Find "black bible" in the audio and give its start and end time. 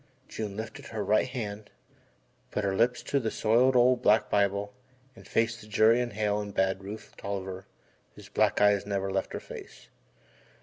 4.01-4.73